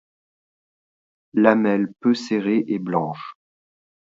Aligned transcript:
Lamelles 1.35 1.93
peu 1.99 2.15
serrées 2.15 2.65
et 2.67 2.79
blanches. 2.79 3.35